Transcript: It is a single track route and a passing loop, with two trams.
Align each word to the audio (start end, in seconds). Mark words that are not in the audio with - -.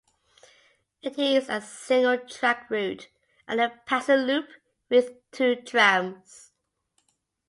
It 1.03 1.19
is 1.19 1.47
a 1.47 1.61
single 1.61 2.17
track 2.17 2.71
route 2.71 3.09
and 3.47 3.61
a 3.61 3.79
passing 3.85 4.21
loop, 4.25 4.47
with 4.89 5.11
two 5.29 5.57
trams. 5.57 6.53